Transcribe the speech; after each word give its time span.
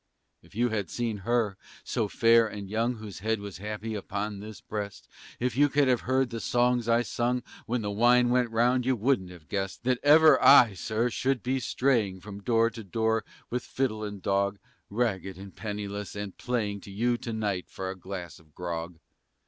If 0.41 0.55
you 0.55 0.69
had 0.69 0.89
seen 0.89 1.17
her, 1.29 1.57
so 1.83 2.07
fair 2.07 2.47
and 2.47 2.67
young, 2.67 2.95
Whose 2.95 3.19
head 3.19 3.39
was 3.39 3.59
happy 3.59 3.95
on 3.95 4.39
this 4.39 4.59
breast! 4.59 5.07
If 5.39 5.55
you 5.55 5.69
could 5.69 5.87
have 5.87 6.01
heard 6.09 6.31
the 6.31 6.39
songs 6.39 6.89
I 6.89 7.03
sung 7.03 7.43
When 7.67 7.83
the 7.83 7.91
wine 7.91 8.31
went 8.31 8.49
round, 8.49 8.83
you 8.83 8.95
wouldn't 8.95 9.29
have 9.29 9.47
guessed 9.47 9.83
That 9.83 9.99
ever 10.01 10.43
I, 10.43 10.73
Sir, 10.73 11.11
should 11.11 11.43
be 11.43 11.59
straying 11.59 12.19
From 12.21 12.41
door 12.41 12.71
to 12.71 12.83
door, 12.83 13.23
with 13.51 13.61
fiddle 13.63 14.03
and 14.03 14.23
dog, 14.23 14.57
Ragged 14.89 15.37
and 15.37 15.55
penniless, 15.55 16.15
and 16.15 16.35
playing 16.35 16.81
To 16.81 16.89
you 16.91 17.15
to 17.17 17.31
night 17.31 17.69
for 17.69 17.91
a 17.91 17.95
glass 17.95 18.39
of 18.39 18.55
grog! 18.55 18.97